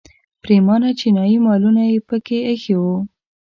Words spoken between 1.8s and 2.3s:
یې په